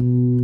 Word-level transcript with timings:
you 0.00 0.37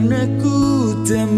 Karena 0.00 0.24
ku 0.40 0.96
tak 1.04 1.28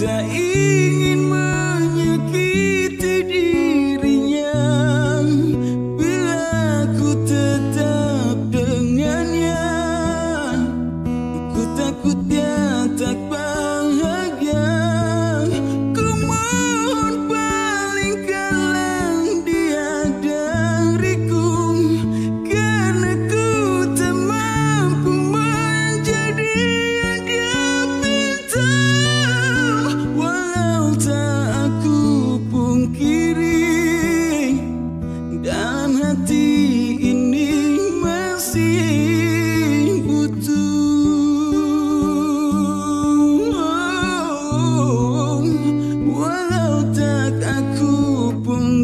daí. 0.00 0.59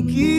you 0.09 0.36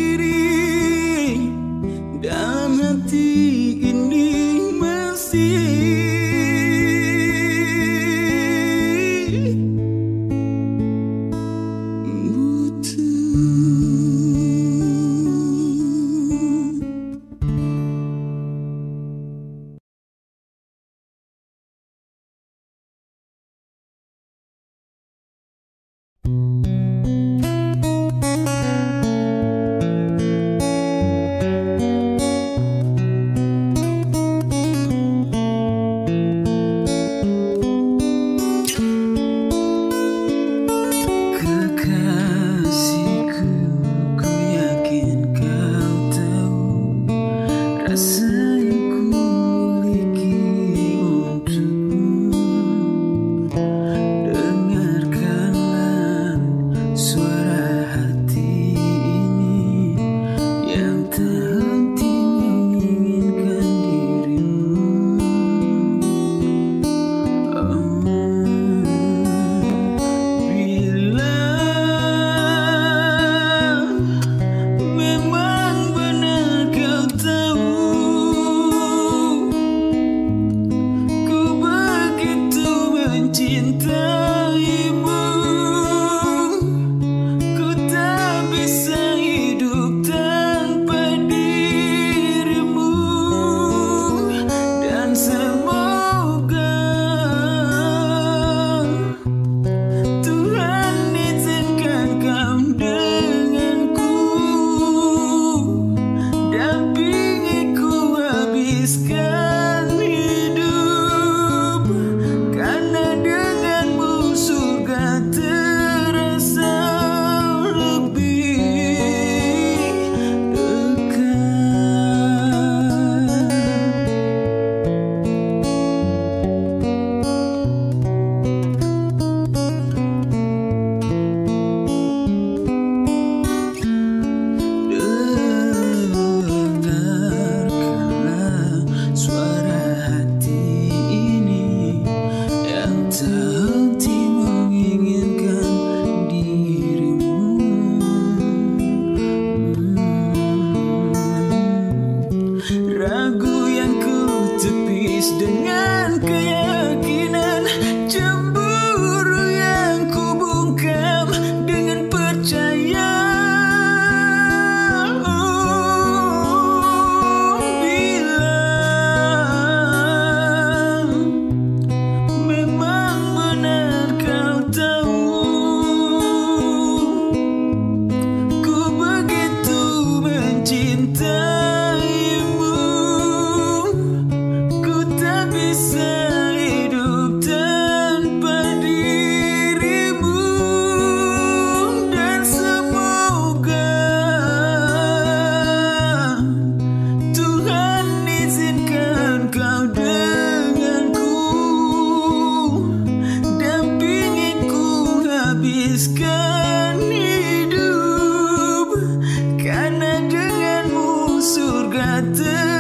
I 212.18 212.22
do? 212.22 212.77